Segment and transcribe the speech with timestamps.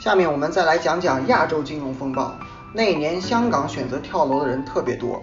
[0.00, 2.34] 下面我们再来讲讲亚洲金融风暴。
[2.72, 5.22] 那一年香港选择跳楼的人特别多，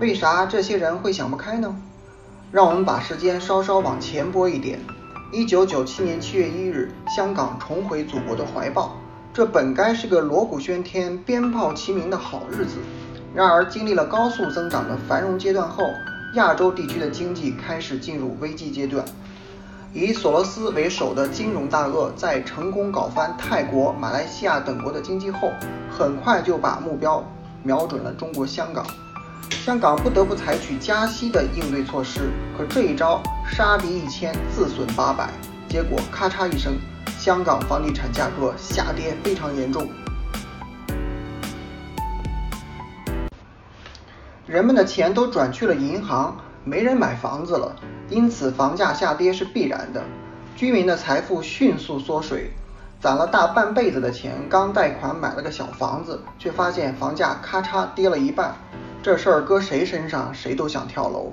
[0.00, 1.72] 为啥这些人会想不开呢？
[2.50, 4.80] 让我们把时间稍稍往前拨一点。
[5.30, 8.96] 一九九七年七月一日，香港重回祖国的怀抱，
[9.32, 12.78] 这本该是个锣鼓喧天、鞭炮齐鸣的好日子。
[13.32, 15.84] 然而，经历了高速增长的繁荣阶段后，
[16.34, 19.04] 亚洲地区的经济开始进入危机阶段。
[19.94, 25.52] 以索罗斯为首的金融大鳄在成功搞翻泰国、马来西亚等国的经济后，
[25.90, 27.22] 很快就把目标
[27.62, 28.86] 瞄准了中国香港。
[29.50, 35.28] 香港不得不采取加息的应对措施，可这一招杀敌一千，自损八百，
[35.68, 36.72] 结果咔嚓一声，
[37.18, 39.86] 香港房地产价格下跌非常严重，
[44.46, 47.74] 人们的钱都转去了银行，没人买房子了，
[48.08, 50.02] 因此房价下跌是必然的，
[50.54, 52.52] 居民的财富迅速缩水，
[53.00, 58.54] 攒了大半辈子的钱，刚贷款买了个小房子，却发现房价咔嚓跌了一半。
[59.02, 61.32] 这事儿搁谁身上，谁都想跳楼。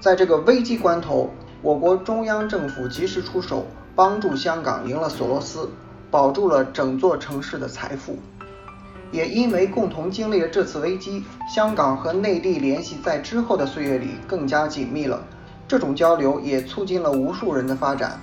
[0.00, 5.68] 在这个危机关头，我国中央政府及时出手，帮助香港赢了索罗斯，
[6.08, 8.16] 保住了整座城市的财富。
[9.12, 15.22] 也因为共同经历了这次危机，香港和内地联系在之后的岁月里更加紧密了。
[15.66, 18.18] 这种交流也促进了无数人的发展。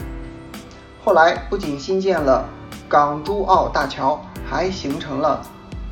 [1.04, 2.48] 后来不仅新建了
[2.90, 5.42] 港珠澳大桥，还形成了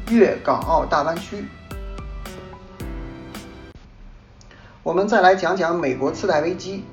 [0.09, 1.45] 粤港澳大湾区。
[4.83, 6.83] 我们再来讲讲美国次贷危机。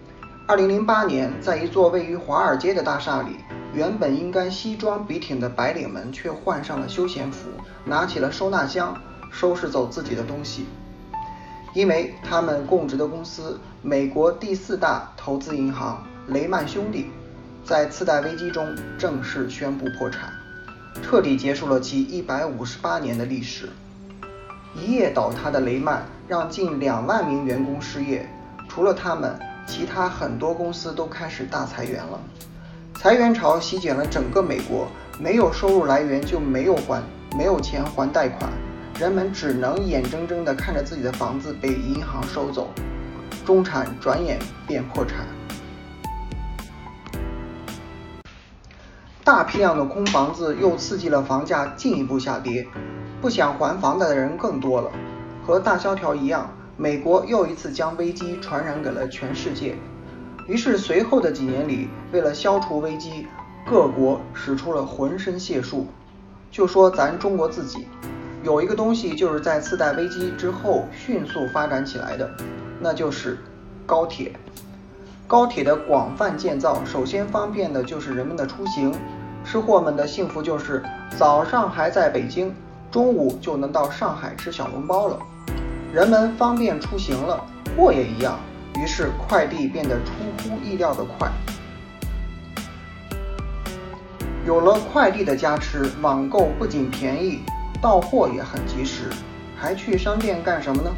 [0.47, 3.37] 二零零八年，在一座位于华尔街的大厦里，
[3.75, 7.49] 原本应该西装笔挺的白领们却换上了休闲服，
[7.85, 10.67] 拿起了收纳箱，收拾走自己的东西，
[11.75, 17.11] 因为他们供职的公司——美国第四大投资银行雷曼兄弟，
[17.65, 20.31] 在次贷危机中正式宣布破产，
[21.03, 23.71] 彻底结束了其一百五十八年的历史。
[24.75, 28.29] 一夜倒塌的雷曼让近两万名员工失业，
[28.69, 32.21] 除了他们，其他很多公司都开始大裁员了。
[33.03, 34.87] 裁员潮席卷了整个美国，
[35.19, 37.03] 没有收入来源就没有还
[37.37, 38.49] 没有钱还贷款，
[38.97, 42.71] 人们只能眼睁睁地看着自己的房子被银行收走，
[43.45, 45.27] 中产转眼变破产。
[49.25, 52.65] 大批量的空房子又刺激了房价进一步下跌。
[53.21, 54.89] 不想还房贷的人更多了，
[55.45, 59.75] 和大萧条一样，美国又一次将危机传染给了全世界。
[60.47, 63.27] 于是随后的几年里，为了消除危机，
[63.67, 65.87] 各国使出了浑身解数。
[66.51, 67.87] 就说咱中国自己，
[68.43, 72.31] 有一个东西就是在次贷危机之后迅速发展起来的，
[72.81, 73.39] 那就是
[73.87, 74.33] 高铁。
[75.27, 78.93] 高铁的广泛建造，首先方便的就是人们的出行，
[79.45, 80.83] 吃货们的幸福就是
[81.17, 82.55] 早上还在北京。
[82.91, 85.19] 中午就能到上海吃小笼包了，
[85.95, 87.43] 人们方便出行了，
[87.75, 88.39] 货也一样，
[88.81, 90.13] 于是快递变得出
[90.43, 91.31] 乎意料的快。
[94.45, 97.41] 有了快递的加持，网购不仅便宜，
[97.81, 99.09] 到货也很及时，
[99.57, 100.91] 还去商店干什么呢？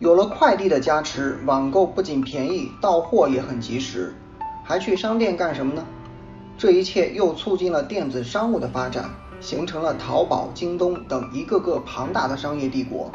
[0.00, 4.12] 有了快递的加持，网购不仅便宜，到货也很及时，
[4.64, 5.84] 还去商店干什么呢？
[6.58, 9.08] 这一切又促进了电子商务的发展，
[9.40, 13.12] 形成了淘宝、京东等一个个庞大的商业帝国。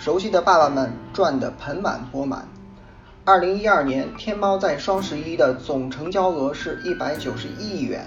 [0.00, 2.48] 熟悉的爸爸们赚得盆满钵满。
[3.22, 8.06] 二零一二年，天猫在双十一的总成交额是一百九十一亿元，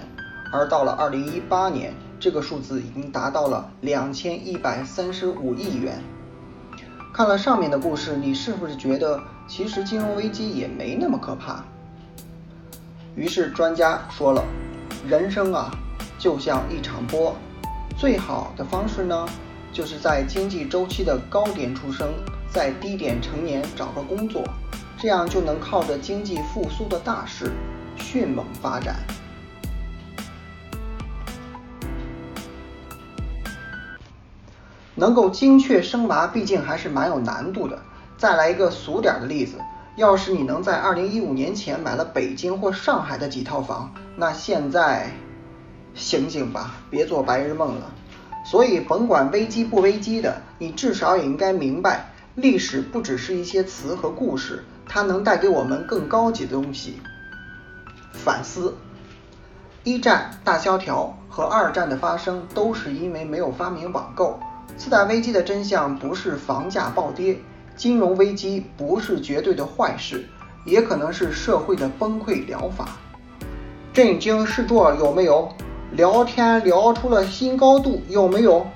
[0.52, 6.02] 而到了二零一八年，这个数字已经达到了两千一百三十五亿元。
[7.12, 11.62] 看了上面的故事，你是不是觉得其实金融危机也没那么可怕？
[13.14, 14.42] 于是专家说了。
[15.06, 15.70] 人生啊，
[16.18, 17.36] 就像一场波，
[17.96, 19.28] 最好的方式呢，
[19.74, 22.14] 就是在经济周期的高点出生，
[22.48, 24.44] 在低点成年，找个工作，
[24.96, 27.50] 这样就能靠着经济复苏的大势，
[27.96, 28.94] 迅猛发展。
[34.94, 37.82] 能够精确生娃，毕竟还是蛮有难度的。
[38.16, 39.58] 再来一个俗点的例子。
[39.96, 45.10] 要是你能在二零一五年前买了北京或上海的几套房，那现在
[45.94, 47.92] 醒醒吧，别做白日梦了。
[48.44, 57.00] 所以甭管危机不危机的，你至少也应该明白，历史不只是一些词和故事，它能带给我们更高级的东西。
[58.12, 58.76] 反思：
[59.82, 64.38] 一战大萧条和二战的发生都是因为没有发明网购。
[64.76, 67.38] 次贷危机的真相不是房价暴跌。
[67.76, 70.28] 金融危机不是绝对的坏事，
[70.64, 72.88] 也可能是社会的崩溃疗法。
[73.92, 75.52] 震惊视作有没有？
[75.96, 78.66] 聊天聊出了新高度有没有？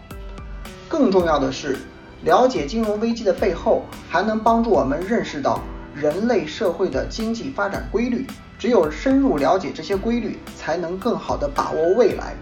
[0.88, 1.76] 更重要的是，
[2.22, 5.60] 了解金融危机的背后，还能帮助我们认识到
[5.96, 8.24] 人类社会的经济发展规律。
[8.56, 12.34] 只有深入了解这些规律，才能更好地把握未来。